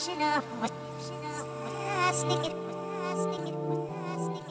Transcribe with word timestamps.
Sneak 0.00 0.16
it. 0.18 0.42
Sneak 2.14 2.46
it. 2.46 2.56
Sneak 3.16 4.46
it. 4.48 4.49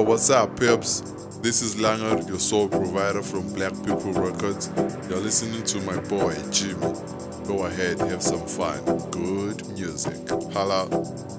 What's 0.00 0.30
up, 0.30 0.58
pips? 0.58 1.00
This 1.42 1.60
is 1.60 1.74
Langer, 1.74 2.26
your 2.28 2.38
soul 2.38 2.68
provider 2.68 3.20
from 3.20 3.52
Black 3.52 3.72
People 3.84 4.12
Records. 4.12 4.70
You're 5.08 5.18
listening 5.18 5.64
to 5.64 5.80
my 5.80 5.98
boy, 6.02 6.34
Jimmy. 6.50 6.94
Go 7.46 7.66
ahead, 7.66 7.98
have 8.00 8.22
some 8.22 8.46
fun. 8.46 8.82
Good 9.10 9.66
music. 9.70 10.28
Holla. 10.52 11.37